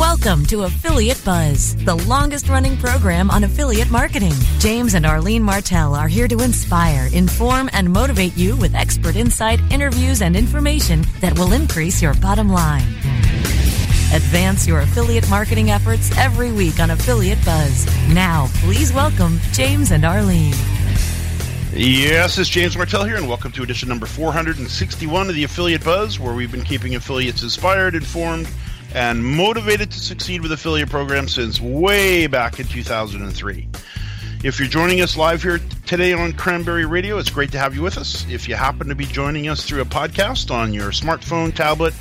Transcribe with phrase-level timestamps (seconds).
[0.00, 4.32] Welcome to Affiliate Buzz, the longest running program on affiliate marketing.
[4.58, 9.60] James and Arlene Martell are here to inspire, inform, and motivate you with expert insight,
[9.70, 12.88] interviews, and information that will increase your bottom line.
[14.14, 17.86] Advance your affiliate marketing efforts every week on Affiliate Buzz.
[18.08, 20.54] Now, please welcome James and Arlene.
[21.74, 26.18] Yes, it's James Martell here, and welcome to edition number 461 of the Affiliate Buzz,
[26.18, 28.48] where we've been keeping affiliates inspired, informed,
[28.94, 33.68] and motivated to succeed with affiliate programs since way back in 2003.
[34.42, 37.82] If you're joining us live here today on Cranberry Radio, it's great to have you
[37.82, 38.26] with us.
[38.30, 41.92] If you happen to be joining us through a podcast on your smartphone, tablet,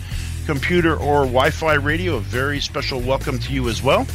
[0.46, 4.08] computer, or Wi Fi radio, a very special welcome to you as well.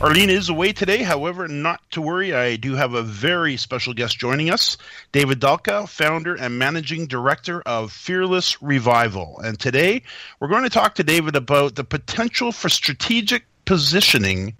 [0.00, 1.02] Arlene is away today.
[1.02, 4.76] However, not to worry, I do have a very special guest joining us
[5.10, 9.40] David Dalka, founder and managing director of Fearless Revival.
[9.40, 10.02] And today
[10.38, 14.56] we're going to talk to David about the potential for strategic positioning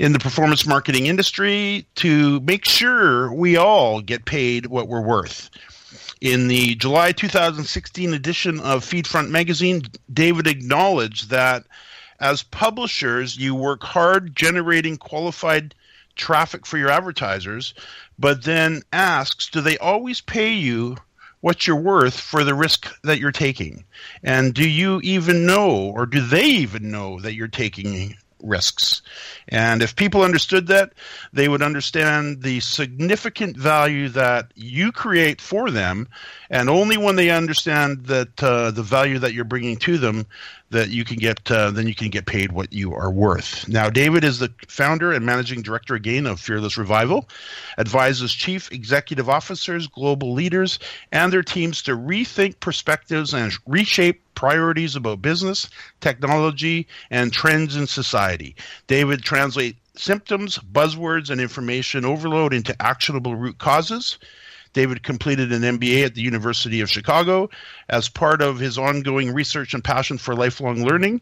[0.00, 5.48] in the performance marketing industry to make sure we all get paid what we're worth.
[6.20, 11.62] In the July 2016 edition of Feedfront magazine, David acknowledged that
[12.20, 15.74] as publishers, you work hard generating qualified
[16.16, 17.74] traffic for your advertisers,
[18.18, 20.96] but then asks, do they always pay you
[21.40, 23.84] what you're worth for the risk that you're taking?
[24.22, 29.02] And do you even know, or do they even know that you're taking risks?
[29.48, 30.92] And if people understood that,
[31.32, 36.08] they would understand the significant value that you create for them.
[36.50, 40.26] And only when they understand that uh, the value that you're bringing to them,
[40.70, 43.68] that you can get uh, then you can get paid what you are worth.
[43.68, 47.28] Now, David is the founder and managing director again of Fearless Revival,
[47.76, 50.78] advises chief executive officers, global leaders,
[51.12, 55.68] and their teams to rethink perspectives and reshape priorities about business,
[56.00, 58.54] technology, and trends in society.
[58.86, 64.18] David translates symptoms, buzzwords, and information overload into actionable root causes
[64.72, 67.50] David completed an MBA at the University of Chicago.
[67.88, 71.20] As part of his ongoing research and passion for lifelong learning,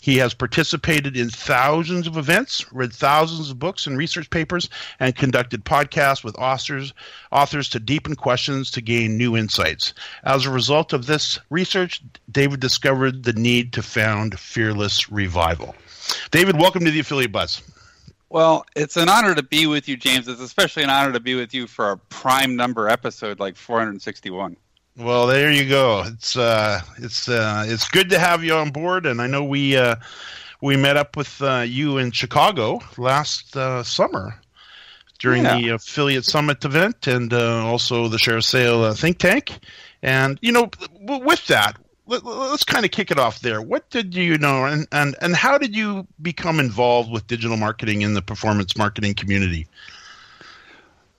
[0.00, 4.68] he has participated in thousands of events, read thousands of books and research papers,
[4.98, 6.92] and conducted podcasts with authors,
[7.32, 9.94] authors to deepen questions to gain new insights.
[10.24, 15.74] As a result of this research, David discovered the need to found Fearless Revival.
[16.30, 17.62] David, welcome to the Affiliate Buzz.
[18.30, 20.28] Well, it's an honor to be with you, James.
[20.28, 24.56] It's especially an honor to be with you for a prime number episode like 461.
[24.96, 26.04] Well, there you go.
[26.06, 29.76] It's uh, it's uh, it's good to have you on board, and I know we
[29.76, 29.96] uh,
[30.60, 34.40] we met up with uh, you in Chicago last uh, summer
[35.18, 35.58] during yeah.
[35.58, 39.58] the affiliate summit event, and uh, also the ShareASale uh, think tank.
[40.02, 40.70] And you know,
[41.00, 41.76] with that,
[42.10, 43.62] let, us kind of kick it off there.
[43.62, 48.02] What did you know, and, and, and how did you become involved with digital marketing
[48.02, 49.66] in the performance marketing community?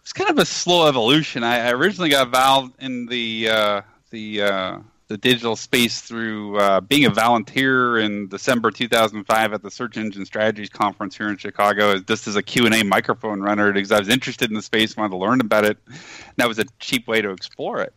[0.02, 1.44] It's kind of a slow evolution.
[1.44, 6.82] I, I originally got involved in the uh, the uh, the digital space through uh,
[6.82, 12.00] being a volunteer in December 2005 at the Search Engine Strategies Conference here in Chicago,
[12.00, 15.18] just as a Q&A microphone runner because I was interested in the space, wanted to
[15.18, 15.78] learn about it.
[15.86, 17.94] And that was a cheap way to explore it.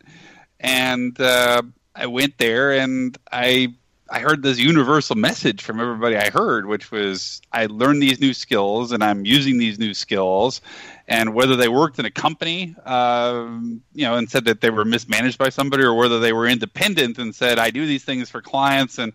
[0.59, 1.63] And uh,
[1.95, 3.75] I went there and I
[4.11, 8.35] I heard this universal message from everybody I heard, which was I learned these new
[8.35, 10.61] skills and I'm using these new skills,
[11.09, 13.49] and whether they worked in a company, uh,
[13.95, 17.19] you know, and said that they were mismanaged by somebody, or whether they were independent
[17.19, 19.13] and said I do these things for clients and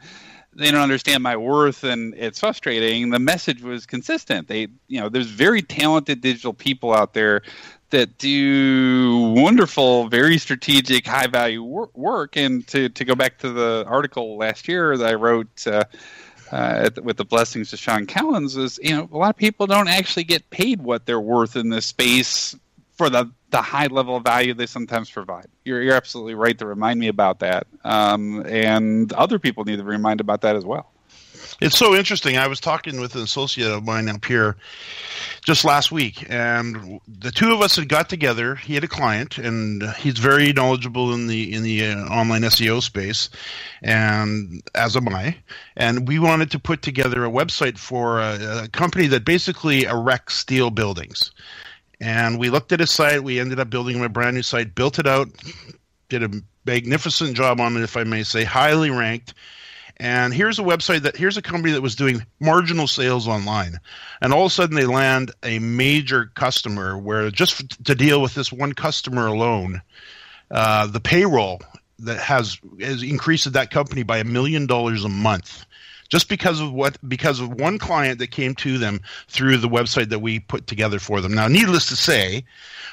[0.53, 3.09] they don't understand my worth and it's frustrating.
[3.09, 4.47] The message was consistent.
[4.47, 7.44] They, you know, there's very talented digital people out there
[7.91, 12.35] that do wonderful, very strategic, high value wor- work.
[12.38, 15.83] And to, to go back to the article last year that I wrote uh,
[16.51, 19.88] uh, with the blessings of Shawn Collins, is you know a lot of people don't
[19.88, 22.56] actually get paid what they're worth in this space
[23.00, 25.48] for the the high level of value they sometimes provide.
[25.63, 29.86] You're, you're absolutely right to remind me about that, um, and other people need to
[29.86, 30.92] remind about that as well.
[31.62, 32.38] It's so interesting.
[32.38, 34.57] I was talking with an associate of mine up here
[35.46, 38.56] just last week, and the two of us had got together.
[38.56, 42.84] He had a client, and he's very knowledgeable in the in the uh, online SEO
[42.84, 43.30] space,
[43.81, 45.38] and as am I.
[45.78, 50.31] And we wanted to put together a website for a, a company that basically erects
[50.31, 51.31] steel buildings.
[52.01, 53.24] And we looked at his site.
[53.24, 55.28] We ended up building him a brand new site, built it out,
[56.07, 56.31] did a
[56.66, 59.34] magnificent job on it, if I may say, highly ranked.
[59.98, 63.80] And here's a website that here's a company that was doing marginal sales online.
[64.22, 68.34] And all of a sudden they land a major customer where just to deal with
[68.34, 69.81] this one customer alone
[70.51, 71.62] uh, the payroll
[72.00, 75.66] that has has increased that company by a million dollars a month
[76.09, 80.09] just because of what because of one client that came to them through the website
[80.09, 81.33] that we put together for them.
[81.33, 82.44] Now, needless to say,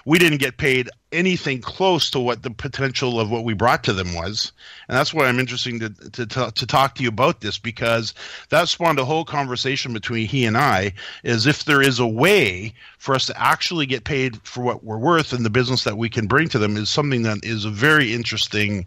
[0.04, 3.92] we didn't get paid anything close to what the potential of what we brought to
[3.92, 4.52] them was,
[4.88, 8.14] and that's why I'm interested to to, to talk to you about this because
[8.50, 10.92] that spawned a whole conversation between he and I.
[11.24, 14.98] Is if there is a way for us to actually get paid for what we're
[14.98, 17.70] worth and the business that we can bring to them is something that is a
[17.70, 18.86] very interesting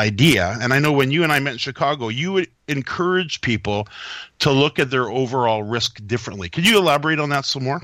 [0.00, 0.56] idea.
[0.60, 3.86] And I know when you and I met in Chicago, you would encourage people
[4.40, 6.48] to look at their overall risk differently.
[6.48, 7.82] Could you elaborate on that some more?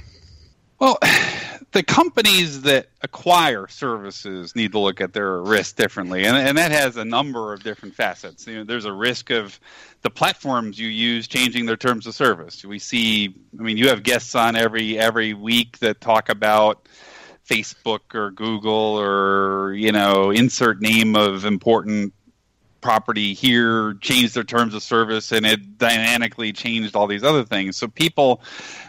[0.79, 0.99] Well,
[1.73, 6.71] the companies that acquire services need to look at their risk differently, and, and that
[6.71, 8.47] has a number of different facets.
[8.47, 9.61] You know, there's a risk of
[10.03, 12.65] the platforms you use changing their terms of service.
[12.65, 16.89] We see, I mean, you have guests on every every week that talk about
[17.49, 22.13] Facebook or Google or you know insert name of important
[22.81, 27.77] property here changed their terms of service and it dynamically changed all these other things.
[27.77, 28.41] So people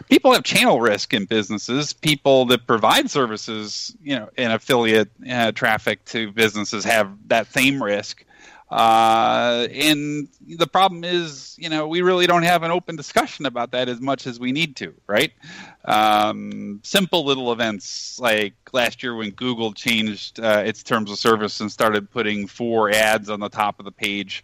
[0.10, 1.94] people have channel risk in businesses.
[1.94, 7.82] People that provide services you know in affiliate uh, traffic to businesses have that same
[7.82, 8.24] risk
[8.70, 13.72] uh, and the problem is, you know, we really don't have an open discussion about
[13.72, 15.32] that as much as we need to, right?
[15.86, 21.62] Um, simple little events like last year when Google changed uh, its terms of service
[21.62, 24.44] and started putting four ads on the top of the page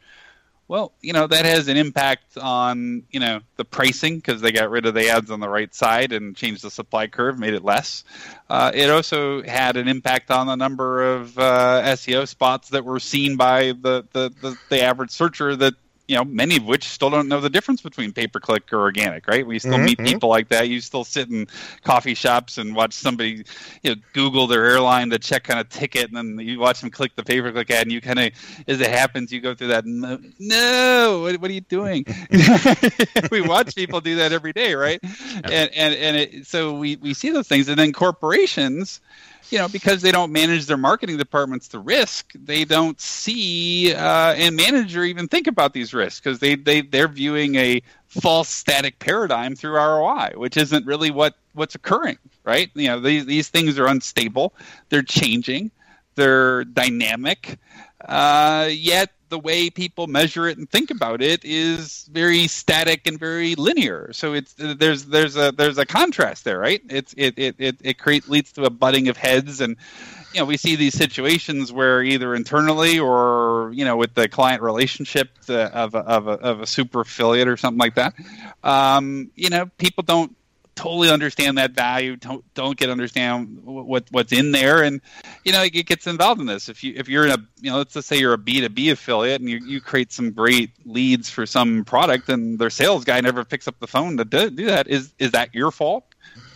[0.68, 4.69] well, you know, that has an impact on, you know, the pricing because they got
[4.69, 7.63] rid of the ads on the right side and changed the supply curve, made it
[7.63, 8.04] less.
[8.50, 13.00] Uh, it also had an impact on the number of uh, SEO spots that were
[13.00, 15.74] seen by the, the, the, the average searcher that
[16.08, 18.80] you know, many of which still don't know the difference between pay per click or
[18.80, 19.46] organic, right?
[19.46, 19.86] We still mm-hmm.
[19.86, 20.68] meet people like that.
[20.68, 21.48] You still sit in
[21.84, 23.46] coffee shops and watch somebody,
[23.84, 26.90] you know, Google their airline to check on a ticket, and then you watch them
[26.90, 28.32] click the pay per click ad, and you kind of,
[28.68, 29.86] as it happens, you go through that.
[29.86, 32.06] No, no what, what, are you doing?
[33.32, 35.00] we watch people do that every day, right?
[35.44, 39.00] And and and it, so we we see those things, and then corporations
[39.50, 44.34] you know, because they don't manage their marketing departments to risk, they don't see uh,
[44.34, 48.50] and manage or even think about these risks because they, they, they're viewing a false
[48.50, 52.69] static paradigm through ROI, which isn't really what, what's occurring, right?
[52.74, 54.54] You know, these, these things are unstable,
[54.90, 55.72] they're changing,
[56.16, 57.60] they're dynamic,
[58.06, 63.20] uh, yet the way people measure it and think about it is very static and
[63.20, 64.14] very linear.
[64.14, 66.84] So it's there's there's a there's a contrast there, right?
[66.88, 69.76] It's it it it, it creates leads to a butting of heads and
[70.36, 74.62] you know we see these situations where either internally or you know with the client
[74.62, 78.14] relationship of a, of a, of a super affiliate or something like that
[78.64, 80.36] um, you know people don't
[80.75, 82.16] totally understand that value.
[82.16, 84.84] Don't don't get understand what what's in there.
[84.84, 85.02] And
[85.44, 86.70] you know it gets involved in this.
[86.70, 89.42] If you if you're in a you know let's just say you're a b2b affiliate
[89.42, 93.44] and you, you create some great leads for some product and their sales guy never
[93.44, 96.06] picks up the phone to do, do that is is that your fault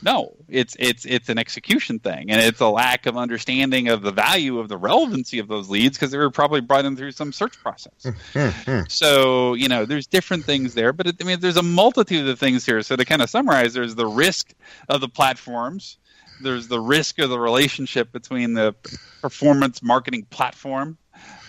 [0.02, 4.12] no, it's it's it's an execution thing, and it's a lack of understanding of the
[4.12, 7.32] value of the relevancy of those leads because they were probably brought in through some
[7.32, 8.14] search process.
[8.34, 8.82] Hmm, hmm.
[8.88, 12.40] so you know, there's different things there, but it, I mean, there's a multitude of
[12.40, 12.82] things here.
[12.82, 14.54] So to kind of summarize, there's the risk
[14.90, 15.98] of the platforms.
[16.42, 18.76] There's the risk of the relationship between the
[19.22, 20.98] performance marketing platform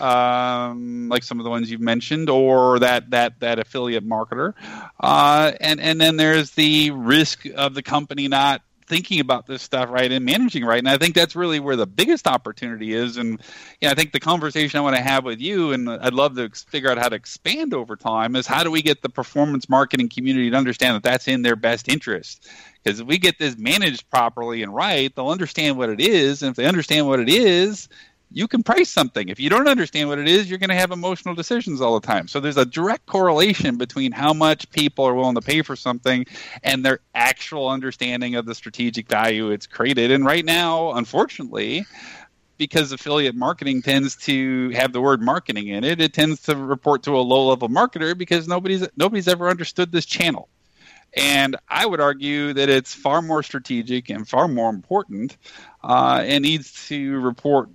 [0.00, 4.54] um, like some of the ones you've mentioned, or that that that affiliate marketer,
[5.00, 9.90] uh, and and then there's the risk of the company not thinking about this stuff
[9.90, 10.78] right and managing right.
[10.78, 13.16] And I think that's really where the biggest opportunity is.
[13.18, 13.40] And
[13.80, 16.48] yeah, I think the conversation I want to have with you, and I'd love to
[16.48, 20.08] figure out how to expand over time, is how do we get the performance marketing
[20.08, 22.48] community to understand that that's in their best interest?
[22.82, 26.42] Because if we get this managed properly and right, they'll understand what it is.
[26.42, 27.88] And if they understand what it is,
[28.30, 29.28] you can price something.
[29.28, 32.06] If you don't understand what it is, you're going to have emotional decisions all the
[32.06, 32.28] time.
[32.28, 36.26] So there's a direct correlation between how much people are willing to pay for something
[36.62, 40.11] and their actual understanding of the strategic value it's created.
[40.11, 41.87] And right now, unfortunately,
[42.58, 46.00] because affiliate marketing tends to have the word marketing in it.
[46.00, 50.04] It tends to report to a low level marketer because nobody's nobody's ever understood this
[50.04, 50.49] channel.
[51.16, 55.38] And I would argue that it's far more strategic and far more important,
[55.82, 57.70] uh, and needs to report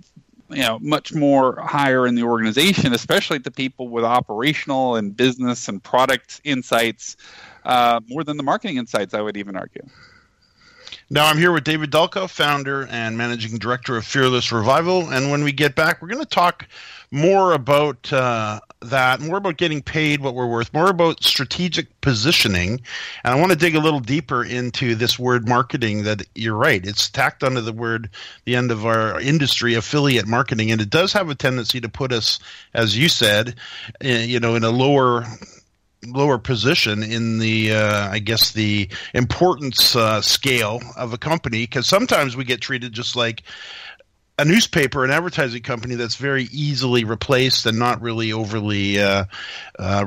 [0.56, 5.68] you know much more higher in the organization, especially the people with operational and business
[5.68, 7.18] and product insights,
[7.66, 9.14] uh, more than the marketing insights.
[9.14, 9.84] I would even argue.
[11.10, 15.44] Now I'm here with David Dalka, founder and managing director of Fearless Revival, and when
[15.44, 16.68] we get back, we're going to talk
[17.12, 22.82] more about uh, that, more about getting paid what we're worth, more about strategic positioning.
[23.24, 26.86] And I want to dig a little deeper into this word marketing that you're right.
[26.86, 28.10] It's tacked onto the word,
[28.46, 30.72] the end of our industry, affiliate marketing.
[30.72, 32.40] And it does have a tendency to put us,
[32.74, 33.56] as you said,
[34.02, 35.26] eh, you know, in a lower
[36.08, 41.88] lower position in the uh, I guess the importance uh, scale of a company because
[41.88, 43.44] sometimes we get treated just like
[44.40, 49.26] a newspaper, an advertising company that's very easily replaced and not really overly uh,
[49.78, 50.06] uh,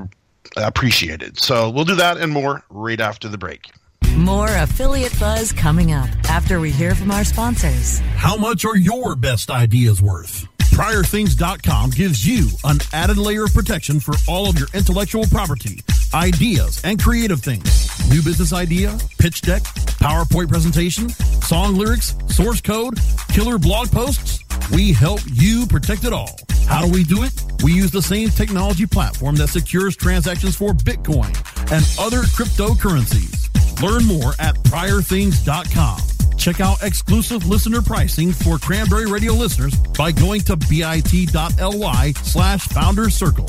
[0.57, 1.39] appreciated.
[1.39, 3.71] So we'll do that and more right after the break.
[4.17, 7.99] More affiliate buzz coming up after we hear from our sponsors.
[8.15, 10.47] How much are your best ideas worth?
[10.59, 15.81] PriorThings.com gives you an added layer of protection for all of your intellectual property,
[16.17, 18.09] ideas, and creative things.
[18.09, 19.63] New business idea, pitch deck,
[20.01, 24.43] PowerPoint presentation, song lyrics, source code, killer blog posts.
[24.73, 26.37] We help you protect it all.
[26.67, 27.33] How do we do it?
[27.63, 31.29] We use the same technology platform that secures transactions for Bitcoin
[31.71, 33.83] and other cryptocurrencies.
[33.83, 36.01] Learn more at priorthings.com.
[36.39, 43.11] Check out exclusive listener pricing for Cranberry Radio listeners by going to bit.ly slash founder
[43.11, 43.49] circle.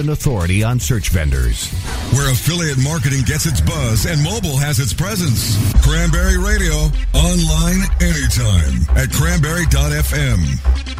[0.09, 1.71] authority on search vendors.
[2.13, 5.55] Where affiliate marketing gets its buzz and mobile has its presence.
[5.83, 6.73] Cranberry Radio,
[7.13, 10.91] online anytime at cranberry.fm.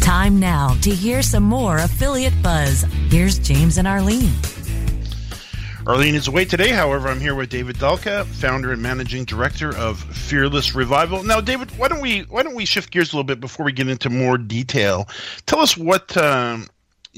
[0.00, 2.82] Time now to hear some more affiliate buzz.
[3.08, 4.32] Here's James and Arlene.
[5.84, 6.68] Arlene is away today.
[6.68, 11.24] However, I'm here with David Dalka, founder and managing director of Fearless Revival.
[11.24, 13.72] Now, David, why don't we why don't we shift gears a little bit before we
[13.72, 15.08] get into more detail?
[15.46, 16.68] Tell us what um,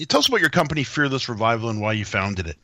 [0.09, 2.56] tell us about your company, Fearless Revival, and why you founded it.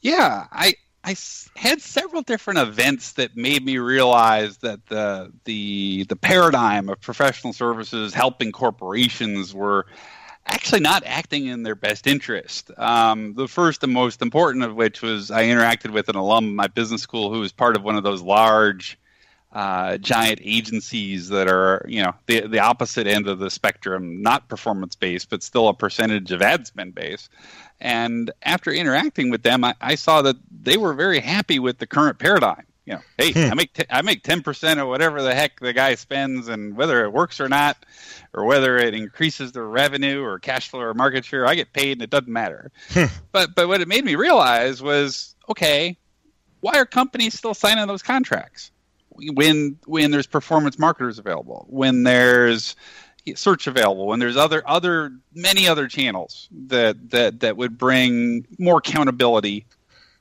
[0.00, 1.16] Yeah, I I
[1.54, 7.52] had several different events that made me realize that the the the paradigm of professional
[7.52, 9.84] services helping corporations were
[10.50, 12.70] actually not acting in their best interest.
[12.76, 16.54] Um, the first and most important of which was I interacted with an alum of
[16.54, 18.98] my business school who was part of one of those large
[19.52, 24.48] uh, giant agencies that are, you know, the the opposite end of the spectrum, not
[24.48, 27.28] performance based, but still a percentage of ad spend base.
[27.80, 31.86] And after interacting with them, I, I saw that they were very happy with the
[31.86, 32.64] current paradigm.
[32.90, 33.48] You know, hey.
[33.50, 36.76] I make t- I make ten percent of whatever the heck the guy spends, and
[36.76, 37.76] whether it works or not,
[38.34, 41.92] or whether it increases their revenue or cash flow or market share, I get paid,
[41.92, 42.72] and it doesn't matter.
[42.90, 43.04] Hmm.
[43.32, 45.96] but but what it made me realize was, okay,
[46.60, 48.72] why are companies still signing those contracts?
[49.34, 52.76] when when there's performance marketers available, when there's
[53.34, 58.78] search available, when there's other other many other channels that that that would bring more
[58.78, 59.66] accountability,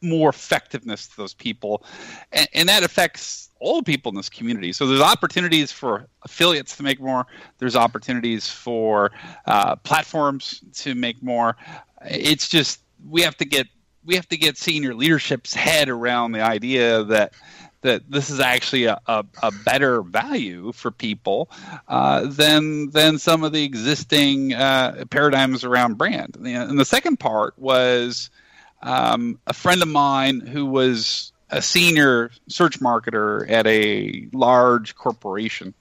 [0.01, 1.83] more effectiveness to those people,
[2.31, 4.71] and, and that affects all people in this community.
[4.71, 7.25] So there's opportunities for affiliates to make more.
[7.57, 9.11] There's opportunities for
[9.45, 11.57] uh, platforms to make more.
[12.05, 13.67] It's just we have to get
[14.05, 17.33] we have to get senior leadership's head around the idea that
[17.81, 21.49] that this is actually a, a, a better value for people
[21.87, 26.37] uh, than than some of the existing uh, paradigms around brand.
[26.43, 28.29] And the second part was
[28.81, 35.73] um, a friend of mine who was a senior search marketer at a large corporation.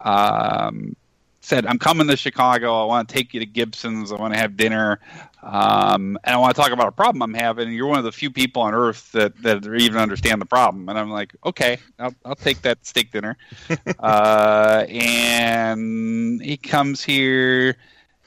[0.00, 0.96] Um,
[1.40, 2.82] said, I'm coming to Chicago.
[2.82, 4.10] I want to take you to Gibson's.
[4.10, 4.98] I want to have dinner.
[5.42, 7.68] Um, and I want to talk about a problem I'm having.
[7.68, 10.88] And you're one of the few people on earth that, that even understand the problem.
[10.88, 13.36] And I'm like, okay, I'll, I'll take that steak dinner.
[14.00, 17.76] uh, and he comes here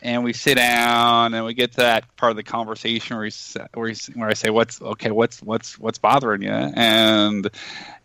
[0.02, 3.34] and we sit down and we get to that part of the conversation where, he,
[3.74, 5.12] where, he, where I say, "What's okay?
[5.12, 7.50] What's what's what's bothering you?" And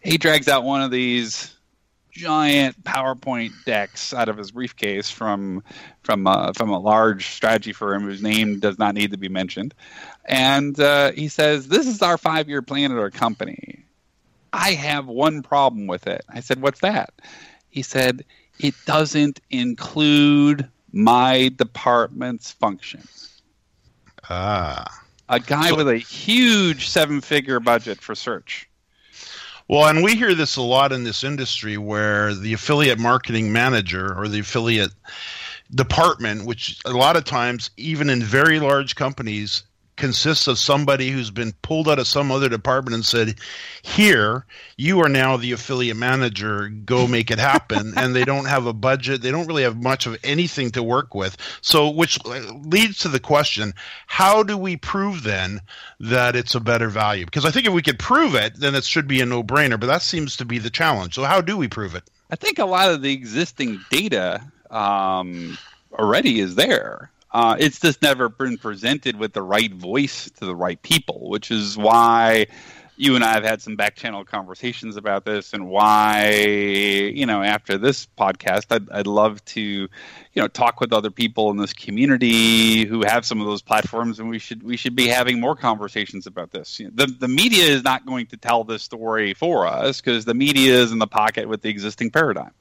[0.01, 1.55] he drags out one of these
[2.11, 5.63] giant PowerPoint decks out of his briefcase from
[6.03, 9.75] from uh, from a large strategy firm whose name does not need to be mentioned,
[10.25, 13.85] and uh, he says, "This is our five year plan at our company."
[14.53, 16.25] I have one problem with it.
[16.29, 17.13] I said, "What's that?"
[17.71, 18.25] He said,
[18.59, 23.03] "It doesn't include my department's function.
[24.31, 25.03] Ah.
[25.29, 28.69] A guy so, with a huge seven figure budget for search.
[29.67, 34.15] Well, and we hear this a lot in this industry where the affiliate marketing manager
[34.17, 34.93] or the affiliate
[35.75, 39.65] department, which a lot of times, even in very large companies,
[39.97, 43.37] consists of somebody who's been pulled out of some other department and said,
[43.83, 44.45] "Here,
[44.77, 46.69] you are now the affiliate manager.
[46.69, 49.23] Go make it happen." and they don't have a budget.
[49.23, 51.37] They don't really have much of anything to work with.
[51.61, 53.75] So, which leads to the question:
[54.07, 55.61] How do we prove then
[56.01, 57.25] that it's a better value?
[57.25, 59.79] Because I think if we could prove it, then it should be a no-brainer.
[59.79, 61.15] But that seems to be the challenge.
[61.15, 62.05] So, how do we prove it?
[62.31, 65.57] I think a lot of the existing data um,
[65.93, 67.11] already is there.
[67.35, 71.51] Uh, it's just never been presented with the right voice to the right people, which
[71.51, 72.47] is why
[72.97, 76.31] you and I have had some back channel conversations about this, and why
[77.13, 79.89] you know after this podcast, I'd, I'd love to you
[80.37, 84.29] know talk with other people in this community who have some of those platforms, and
[84.29, 86.79] we should we should be having more conversations about this.
[86.79, 90.25] You know, the the media is not going to tell this story for us because
[90.25, 92.53] the media is in the pocket with the existing paradigm,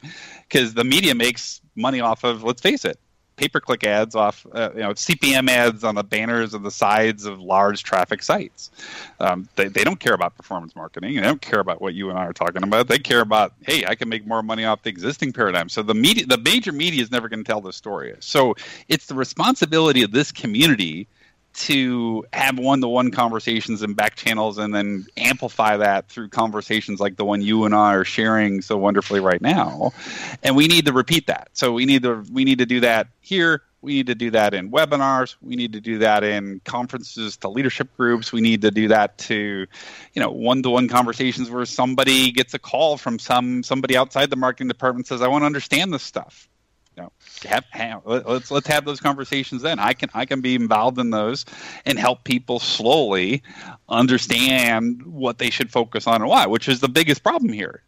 [0.50, 3.00] because the media makes money off of let's face it
[3.36, 7.40] pay-per-click ads off, uh, you know, CPM ads on the banners of the sides of
[7.40, 8.72] large traffic sites.
[9.20, 11.16] Um, they, they don't care about performance marketing.
[11.16, 12.88] They don't care about what you and I are talking about.
[12.88, 15.70] They care about, hey, I can make more money off the existing paradigm.
[15.70, 18.16] So the media, the major media is never going to tell this story.
[18.20, 18.56] So
[18.88, 21.08] it's the responsibility of this community
[21.54, 27.26] to have one-to-one conversations and back channels and then amplify that through conversations like the
[27.26, 29.92] one you and I are sharing so wonderfully right now.
[30.42, 31.50] And we need to repeat that.
[31.54, 33.62] So we need to we need to do that here.
[33.82, 35.36] We need to do that in webinars.
[35.42, 38.32] We need to do that in conferences to leadership groups.
[38.32, 39.68] We need to do that to
[40.14, 44.68] you know one-to-one conversations where somebody gets a call from some somebody outside the marketing
[44.68, 46.48] department says i want to understand this stuff
[46.96, 47.12] you know,
[47.46, 49.80] have, have, let's let's have those conversations then.
[49.80, 51.46] I can I can be involved in those
[51.86, 53.42] and help people slowly
[53.90, 57.84] understand what they should focus on and why, which is the biggest problem here.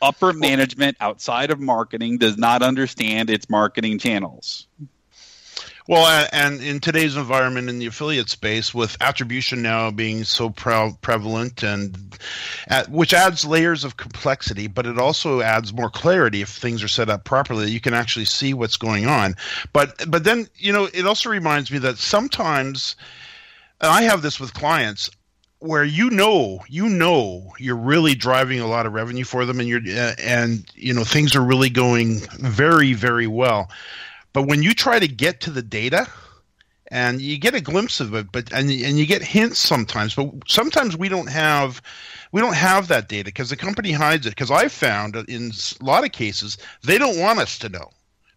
[0.00, 4.66] Upper management outside of marketing does not understand its marketing channels.
[5.88, 10.96] Well, and in today's environment in the affiliate space, with attribution now being so pre-
[11.00, 12.18] prevalent, and
[12.66, 16.88] at, which adds layers of complexity, but it also adds more clarity if things are
[16.88, 17.70] set up properly.
[17.70, 19.36] You can actually see what's going on.
[19.72, 22.96] But but then you know it also reminds me that sometimes,
[23.80, 25.08] I have this with clients
[25.60, 29.68] where you know you know you're really driving a lot of revenue for them and
[29.68, 33.70] you're uh, and you know things are really going very very well
[34.36, 36.06] but when you try to get to the data,
[36.88, 40.30] and you get a glimpse of it, but and and you get hints sometimes, but
[40.46, 41.80] sometimes we don't have
[42.32, 44.32] we don't have that data because the company hides it.
[44.32, 47.88] Because I found in a lot of cases they don't want us to know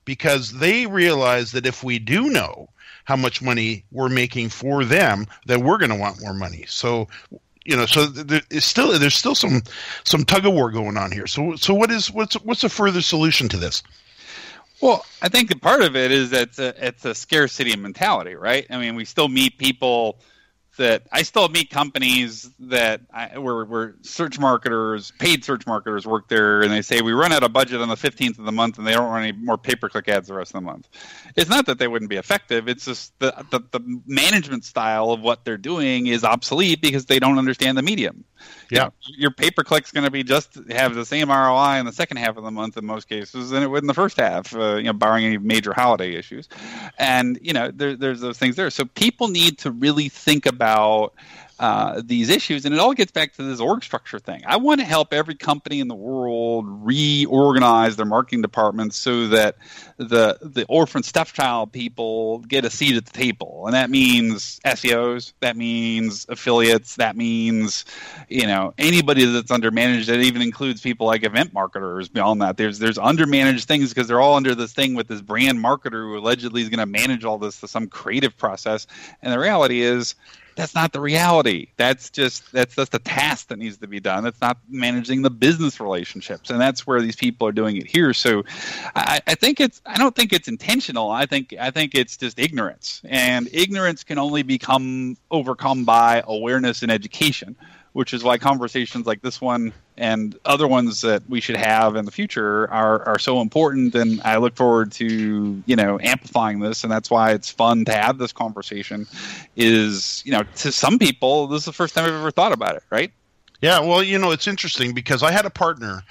[0.05, 2.69] because they realize that if we do know
[3.03, 6.63] how much money we're making for them, then we're going to want more money.
[6.65, 7.09] So
[7.65, 9.63] you know, so there's still there's still some
[10.05, 11.27] some tug of war going on here.
[11.27, 13.83] So so what is what's what's a further solution to this?
[14.81, 18.65] Well, I think part of it is that it's a, it's a scarcity mentality, right?
[18.69, 20.19] I mean, we still meet people
[20.77, 26.29] that I still meet companies that I, where, where search marketers, paid search marketers work
[26.29, 28.77] there, and they say we run out of budget on the 15th of the month,
[28.77, 30.87] and they don't run any more pay-per-click ads the rest of the month.
[31.35, 35.19] It's not that they wouldn't be effective; it's just the, the the management style of
[35.19, 38.23] what they're doing is obsolete because they don't understand the medium.
[38.69, 42.37] Yeah, your pay-per-click's going to be just have the same ROI in the second half
[42.37, 44.83] of the month in most cases than it would in the first half, uh, you
[44.83, 46.47] know, barring any major holiday issues.
[46.97, 48.69] And you know, there, there's those things there.
[48.69, 51.13] So people need to really think about
[51.59, 54.41] uh, these issues, and it all gets back to this org structure thing.
[54.47, 59.57] I want to help every company in the world reorganize their marketing departments so that
[59.97, 65.33] the the orphan stepchild people get a seat at the table, and that means SEOs,
[65.41, 67.83] that means affiliates, that means
[68.29, 70.05] you know anybody that's undermanaged.
[70.05, 72.07] That even includes people like event marketers.
[72.07, 75.59] Beyond that, there's there's undermanaged things because they're all under this thing with this brand
[75.59, 78.87] marketer who allegedly is going to manage all this to some creative process,
[79.21, 80.15] and the reality is
[80.59, 81.67] that's not the reality.
[81.77, 84.25] That's just that's just a task that needs to be done.
[84.25, 88.13] That's not managing the business relationships, and that's where these people are doing it here.
[88.13, 88.43] So,
[88.93, 91.09] I, I think it's I don't think it's intentional.
[91.11, 96.83] I think I think it's just ignorance, and ignorance can only become overcome by awareness
[96.83, 97.55] and education
[97.93, 102.05] which is why conversations like this one and other ones that we should have in
[102.05, 103.93] the future are, are so important.
[103.95, 106.83] And I look forward to, you know, amplifying this.
[106.83, 109.07] And that's why it's fun to have this conversation
[109.55, 112.75] is, you know, to some people, this is the first time I've ever thought about
[112.75, 113.11] it, right?
[113.61, 113.79] Yeah.
[113.79, 116.03] Well, you know, it's interesting because I had a partner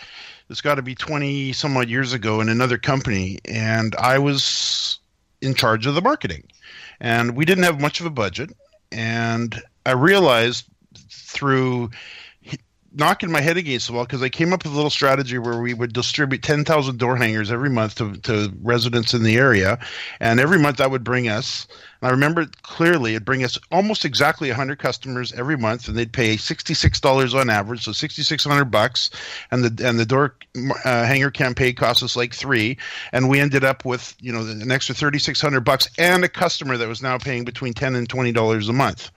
[0.50, 4.98] it's got to be 20 some years ago in another company and I was
[5.40, 6.44] in charge of the marketing
[7.00, 8.50] and we didn't have much of a budget
[8.90, 10.66] and I realized
[11.10, 11.90] through
[12.92, 15.60] knocking my head against the wall because I came up with a little strategy where
[15.60, 19.78] we would distribute 10,000 door hangers every month to, to residents in the area.
[20.20, 21.68] And every month that would bring us,
[22.00, 26.36] I remember clearly, it'd bring us almost exactly 100 customers every month and they'd pay
[26.36, 29.10] $66 on average, so 6600 bucks.
[29.50, 32.78] And the, and the door uh, hanger campaign cost us like three.
[33.12, 36.88] And we ended up with, you know, an extra 3600 bucks and a customer that
[36.88, 39.10] was now paying between 10 and $20 a month.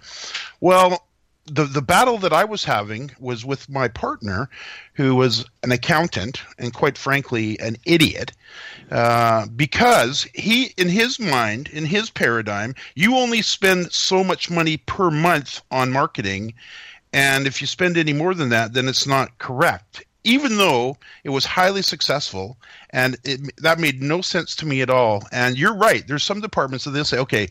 [0.60, 1.08] Well,
[1.46, 4.50] the the battle that I was having was with my partner,
[4.94, 8.32] who was an accountant and quite frankly an idiot,
[8.92, 14.78] uh, because he in his mind in his paradigm you only spend so much money
[14.78, 16.54] per month on marketing,
[17.12, 20.06] and if you spend any more than that, then it's not correct.
[20.24, 22.56] Even though it was highly successful,
[22.92, 25.24] and it, that made no sense to me at all.
[25.32, 26.08] And you're right.
[26.08, 27.48] There's some departments that they'll say, okay,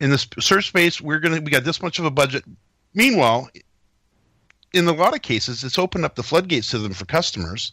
[0.00, 2.44] in the search space, we're gonna we got this much of a budget
[2.94, 3.50] Meanwhile,
[4.72, 7.72] in a lot of cases, it's opened up the floodgates to them for customers,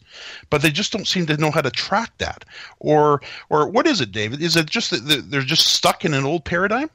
[0.49, 2.45] but they just don't seem to know how to track that.
[2.79, 4.41] Or, or what is it, David?
[4.41, 6.89] Is it just that they're just stuck in an old paradigm?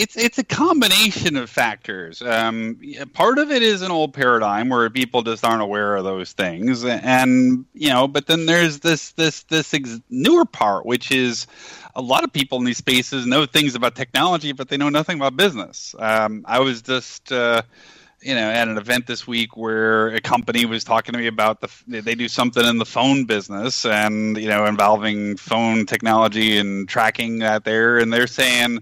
[0.00, 2.22] It's it's a combination of factors.
[2.22, 2.80] Um,
[3.12, 6.86] part of it is an old paradigm where people just aren't aware of those things,
[6.86, 8.08] and you know.
[8.08, 11.46] But then there's this this this ex- newer part, which is
[11.94, 15.18] a lot of people in these spaces know things about technology, but they know nothing
[15.18, 15.94] about business.
[15.98, 17.30] Um, I was just.
[17.30, 17.60] Uh,
[18.22, 21.62] you know, at an event this week where a company was talking to me about
[21.62, 26.86] the they do something in the phone business and you know involving phone technology and
[26.86, 28.80] tracking that there, and they're saying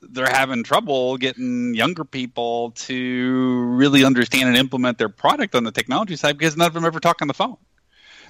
[0.00, 5.72] they're having trouble getting younger people to really understand and implement their product on the
[5.72, 7.56] technology side because none of them ever talk on the phone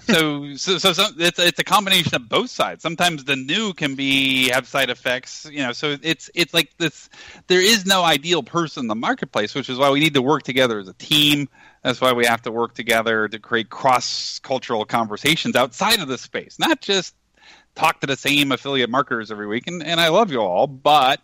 [0.08, 2.82] so, so, so, so, it's it's a combination of both sides.
[2.82, 5.72] Sometimes the new can be have side effects, you know.
[5.72, 7.08] So it's it's like this.
[7.46, 10.42] There is no ideal person in the marketplace, which is why we need to work
[10.42, 11.48] together as a team.
[11.82, 16.18] That's why we have to work together to create cross cultural conversations outside of the
[16.18, 17.14] space, not just
[17.74, 19.66] talk to the same affiliate marketers every week.
[19.66, 21.20] And and I love you all, but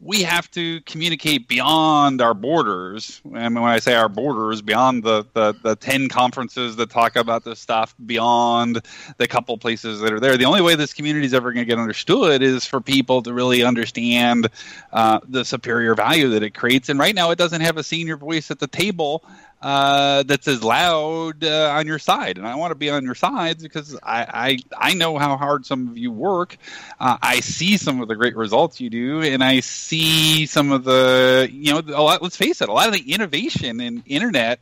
[0.00, 3.22] we have to communicate beyond our borders.
[3.24, 7.44] And when I say our borders, beyond the, the, the 10 conferences that talk about
[7.44, 8.82] this stuff, beyond
[9.16, 10.36] the couple places that are there.
[10.36, 13.32] The only way this community is ever going to get understood is for people to
[13.32, 14.48] really understand
[14.92, 16.88] uh, the superior value that it creates.
[16.88, 19.24] And right now, it doesn't have a senior voice at the table
[19.64, 23.14] uh, that's as loud uh, on your side, and I want to be on your
[23.14, 26.58] sides because I, I, I know how hard some of you work.
[27.00, 30.84] Uh, I see some of the great results you do, and I see some of
[30.84, 32.22] the you know a lot.
[32.22, 34.60] Let's face it, a lot of the innovation in internet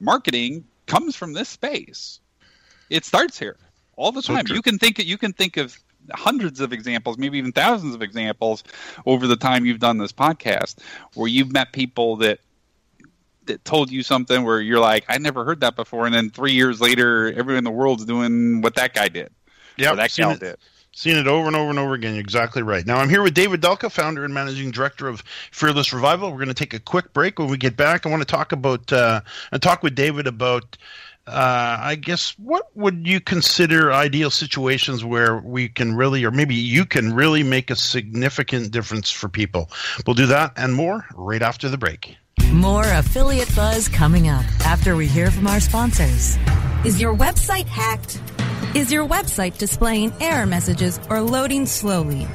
[0.00, 2.18] marketing comes from this space.
[2.88, 3.58] It starts here
[3.96, 4.46] all the time.
[4.46, 5.78] So you can think you can think of
[6.14, 8.64] hundreds of examples, maybe even thousands of examples
[9.04, 10.76] over the time you've done this podcast,
[11.12, 12.40] where you've met people that
[13.48, 16.52] that told you something where you're like, I never heard that before, and then three
[16.52, 19.30] years later, everyone in the world's doing what that guy did.
[19.76, 20.56] Yeah, that gal did.
[20.92, 22.14] Seen it over and over and over again.
[22.14, 22.84] You're exactly right.
[22.84, 26.30] Now I'm here with David Dalka, founder and managing director of Fearless Revival.
[26.30, 27.38] We're going to take a quick break.
[27.38, 29.20] When we get back, I want to talk about uh,
[29.52, 30.76] and talk with David about.
[31.28, 36.54] Uh, I guess what would you consider ideal situations where we can really, or maybe
[36.54, 39.70] you can really make a significant difference for people?
[40.06, 42.16] We'll do that and more right after the break.
[42.52, 46.36] More affiliate buzz coming up after we hear from our sponsors.
[46.84, 48.20] Is your website hacked?
[48.74, 52.26] Is your website displaying error messages or loading slowly?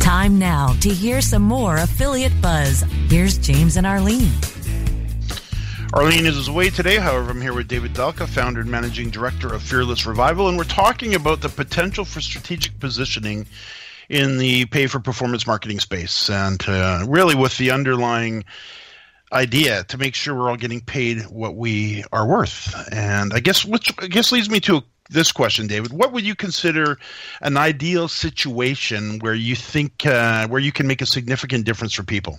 [0.00, 2.82] Time now to hear some more affiliate buzz.
[3.08, 4.30] Here's James and Arlene.
[5.92, 6.96] Arlene is away today.
[6.96, 10.64] However, I'm here with David Dalka, founder and managing director of Fearless Revival, and we're
[10.64, 13.46] talking about the potential for strategic positioning
[14.08, 18.44] in the pay for performance marketing space, and uh, really with the underlying
[19.32, 22.74] idea to make sure we're all getting paid what we are worth.
[22.92, 25.92] And I guess which I guess leads me to this question, David.
[25.92, 26.98] What would you consider
[27.40, 32.02] an ideal situation where you think uh, where you can make a significant difference for
[32.02, 32.38] people?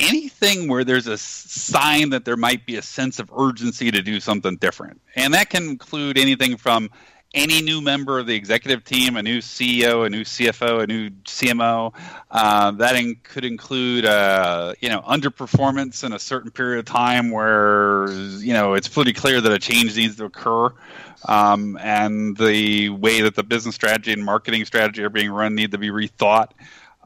[0.00, 4.18] anything where there's a sign that there might be a sense of urgency to do
[4.18, 5.00] something different.
[5.14, 6.90] And that can include anything from
[7.32, 11.10] any new member of the executive team, a new CEO, a new CFO, a new
[11.24, 11.94] CMO.
[12.30, 17.30] Uh, that in, could include, uh, you know, underperformance in a certain period of time
[17.30, 20.72] where you know it's pretty clear that a change needs to occur,
[21.26, 25.70] um, and the way that the business strategy and marketing strategy are being run need
[25.70, 26.50] to be rethought.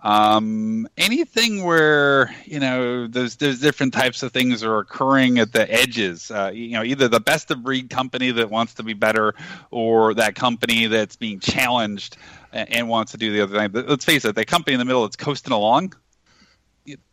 [0.05, 5.71] Um, anything where you know there's there's different types of things are occurring at the
[5.73, 6.31] edges.
[6.31, 9.35] Uh, you know, either the best of breed company that wants to be better,
[9.71, 12.19] or that company that's being challenged
[12.53, 13.87] and, and wants to do the other thing.
[13.89, 15.95] Let's face it, the company in the middle that's coasting along,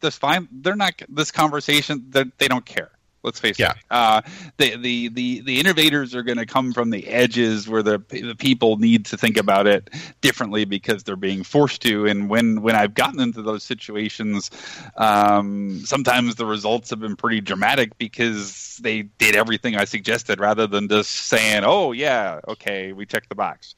[0.01, 0.49] that's fine.
[0.51, 2.11] They're not this conversation.
[2.11, 2.91] They don't care.
[3.23, 3.71] Let's face yeah.
[3.71, 3.77] it.
[3.91, 4.21] Uh,
[4.57, 8.35] the, the the the innovators are going to come from the edges where the the
[8.35, 12.07] people need to think about it differently because they're being forced to.
[12.07, 14.49] And when when I've gotten into those situations,
[14.97, 20.65] um, sometimes the results have been pretty dramatic because they did everything I suggested rather
[20.65, 23.75] than just saying, "Oh yeah, okay, we checked the box."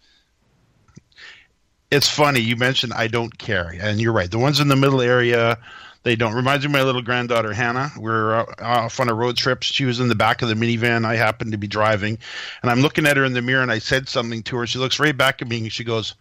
[1.92, 4.32] It's funny you mentioned I don't care, and you're right.
[4.32, 5.60] The ones in the middle area
[6.04, 6.34] they don't.
[6.34, 7.92] Reminds me of my little granddaughter Hannah.
[7.98, 9.64] We're uh, off on a road trip.
[9.64, 11.06] She was in the back of the minivan.
[11.06, 12.18] I happened to be driving,
[12.62, 14.68] and I'm looking at her in the mirror, and I said something to her.
[14.68, 16.16] She looks right back at me, and she goes,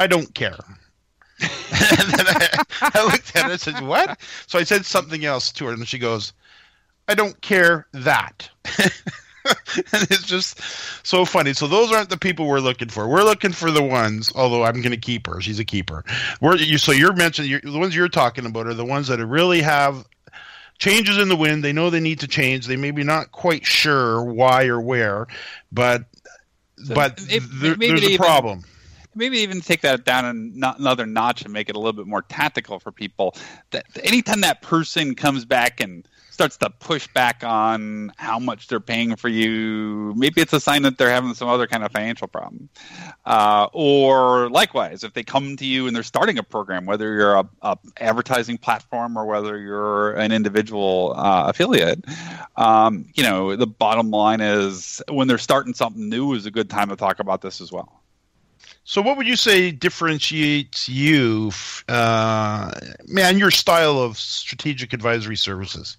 [0.00, 0.58] "I don't care."
[1.40, 5.52] and then I, I looked at her and said, "What?" So I said something else
[5.52, 6.32] to her, and she goes,
[7.06, 8.50] "I don't care that."
[9.92, 10.60] and it's just
[11.06, 11.52] so funny.
[11.52, 13.08] So those aren't the people we're looking for.
[13.08, 14.30] We're looking for the ones.
[14.34, 15.40] Although I'm going to keep her.
[15.40, 16.04] She's a keeper.
[16.40, 16.78] We're you.
[16.78, 20.06] So you're mentioning you're, the ones you're talking about are the ones that really have
[20.78, 21.62] changes in the wind.
[21.64, 22.66] They know they need to change.
[22.66, 25.26] They maybe not quite sure why or where,
[25.70, 26.04] but
[26.84, 28.64] so but there, there's a even, problem.
[29.14, 32.78] Maybe even take that down another notch and make it a little bit more tactical
[32.78, 33.34] for people.
[33.70, 36.06] That anytime that person comes back and
[36.40, 40.80] starts to push back on how much they're paying for you, maybe it's a sign
[40.80, 42.70] that they're having some other kind of financial problem.
[43.26, 47.34] Uh, or likewise, if they come to you and they're starting a program, whether you're
[47.34, 52.02] a, a advertising platform or whether you're an individual uh, affiliate,
[52.56, 56.70] um, you know, the bottom line is when they're starting something new is a good
[56.70, 58.00] time to talk about this as well.
[58.84, 61.52] So, what would you say differentiates you,
[61.86, 62.72] uh,
[63.06, 65.98] man, your style of strategic advisory services?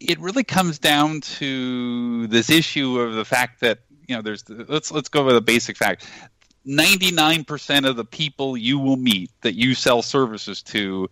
[0.00, 4.90] It really comes down to this issue of the fact that you know there's let's
[4.90, 6.08] let's go with a basic fact.
[6.66, 11.08] 99% of the people you will meet that you sell services to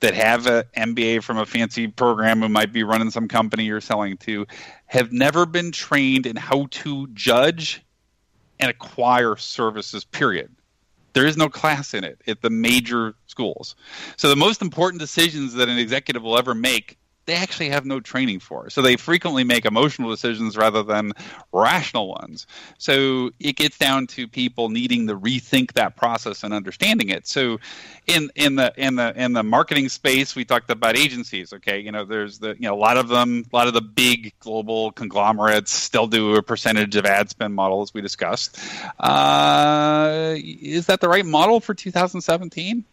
[0.00, 3.80] that have an MBA from a fancy program who might be running some company you're
[3.80, 4.46] selling to
[4.86, 7.84] have never been trained in how to judge
[8.58, 10.54] and acquire services period.
[11.12, 13.74] There is no class in it at the major schools.
[14.16, 18.00] So the most important decisions that an executive will ever make they actually have no
[18.00, 18.70] training for.
[18.70, 21.12] So they frequently make emotional decisions rather than
[21.52, 22.46] rational ones.
[22.78, 27.26] So it gets down to people needing to rethink that process and understanding it.
[27.26, 27.58] So
[28.06, 31.52] in in the in the in the marketing space, we talked about agencies.
[31.52, 33.82] Okay, you know, there's the you know a lot of them, a lot of the
[33.82, 38.58] big global conglomerates still do a percentage of ad spend model as we discussed.
[39.00, 42.84] Uh, is that the right model for 2017?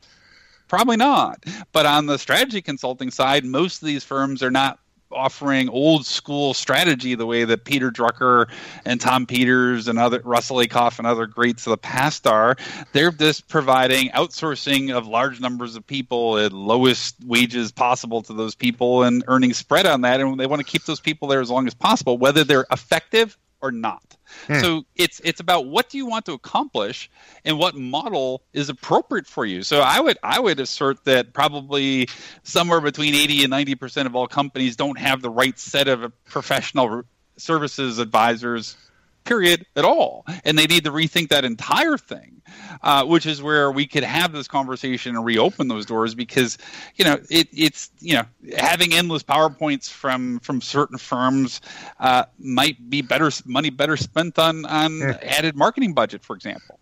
[0.74, 1.46] Probably not.
[1.72, 4.80] But on the strategy consulting side, most of these firms are not
[5.12, 8.50] offering old school strategy the way that Peter Drucker
[8.84, 12.56] and Tom Peters and other Russell Ackoff and other greats of the past are.
[12.92, 18.56] They're just providing outsourcing of large numbers of people at lowest wages possible to those
[18.56, 20.22] people and earning spread on that.
[20.22, 23.38] And they want to keep those people there as long as possible, whether they're effective
[23.64, 24.18] or not.
[24.48, 24.60] Hmm.
[24.60, 27.10] So it's it's about what do you want to accomplish
[27.46, 29.64] and what model is appropriate for you.
[29.64, 32.10] So I would I would assert that probably
[32.44, 37.04] somewhere between 80 and 90% of all companies don't have the right set of professional
[37.38, 38.76] services advisors
[39.24, 40.26] period at all.
[40.44, 42.34] And they need to rethink that entire thing
[42.82, 46.58] uh, which is where we could have this conversation and reopen those doors because
[46.96, 48.24] you know it, it's you know
[48.58, 51.62] having endless powerpoints from from certain firms
[52.00, 56.80] uh, might be better money better spent on on added marketing budget for example.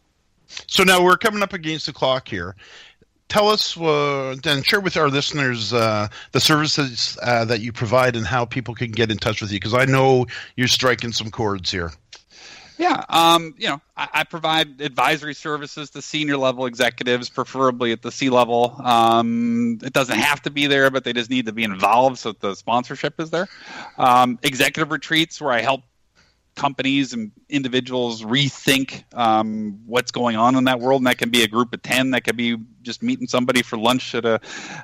[0.68, 2.56] So now we're coming up against the clock here.
[3.30, 8.18] Tell us uh, and share with our listeners uh, the services uh, that you provide
[8.18, 10.26] and how people can get in touch with you because I know
[10.58, 11.94] you're striking some chords here.
[12.82, 18.02] Yeah, um, you know, I, I, provide advisory services to senior level executives, preferably at
[18.02, 18.76] the C level.
[18.84, 22.32] Um, it doesn't have to be there, but they just need to be involved so
[22.32, 23.48] the sponsorship is there.
[24.00, 25.84] Um, executive retreats where I help
[26.62, 31.42] companies and individuals rethink um, what's going on in that world, and that can be
[31.42, 32.12] a group of ten.
[32.12, 34.40] That could be just meeting somebody for lunch at a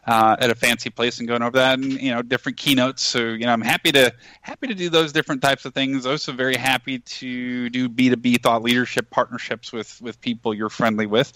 [0.08, 3.04] uh, at a fancy place and going over that, and you know, different keynotes.
[3.04, 4.12] So you know, I'm happy to
[4.42, 6.08] happy to do those different types of things.
[6.08, 11.32] Also, very happy to do B2B thought leadership partnerships with with people you're friendly with.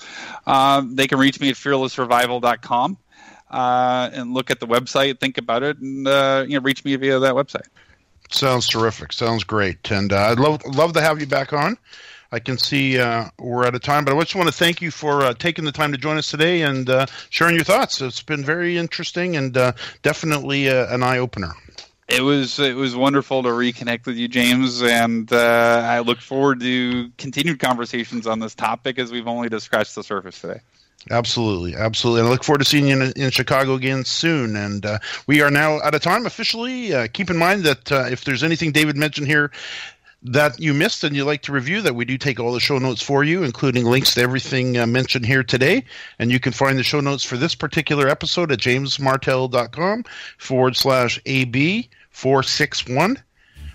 [0.48, 2.98] Uh, they can reach me at fearlesssurvival.com.
[3.52, 6.96] Uh, and look at the website, think about it, and uh, you know, reach me
[6.96, 7.68] via that website.
[8.32, 9.14] Sounds terrific.
[9.14, 9.92] Sounds great.
[9.92, 11.78] And uh, I'd love love to have you back on.
[12.32, 14.90] I can see uh, we're out of time, but I just want to thank you
[14.90, 18.00] for uh, taking the time to join us today and uh, sharing your thoughts.
[18.00, 21.52] It's been very interesting and uh, definitely uh, an eye opener.
[22.08, 27.10] It was it was wonderful to reconnect with you, James, and I look forward to
[27.18, 30.60] continued conversations on this topic as we've only just scratched the surface today.
[31.10, 32.22] Absolutely, absolutely.
[32.22, 34.56] And I look forward to seeing you in, in Chicago again soon.
[34.56, 36.94] And uh, we are now out of time officially.
[36.94, 39.52] Uh, keep in mind that uh, if there's anything David mentioned here
[40.24, 42.78] that you missed and you'd like to review, that we do take all the show
[42.78, 45.84] notes for you, including links to everything uh, mentioned here today.
[46.20, 50.06] And you can find the show notes for this particular episode at jamesmartell.com
[50.38, 53.18] forward slash AB 461.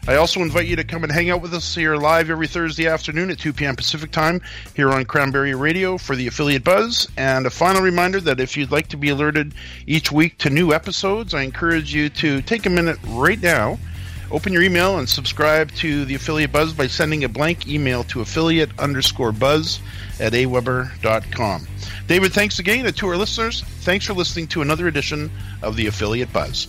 [0.09, 2.87] I also invite you to come and hang out with us here live every Thursday
[2.87, 3.75] afternoon at 2 p.m.
[3.75, 4.41] Pacific time
[4.77, 7.09] here on Cranberry Radio for the affiliate buzz.
[7.17, 9.53] And a final reminder that if you'd like to be alerted
[9.89, 13.81] each week to new episodes, I encourage you to take a minute right now,
[14.31, 18.21] open your email, and subscribe to the affiliate buzz by sending a blank email to
[18.21, 19.81] affiliate underscore buzz
[20.21, 21.67] at aweber.com.
[22.07, 22.87] David, thanks again.
[22.87, 26.69] And to our listeners, thanks for listening to another edition of the affiliate buzz.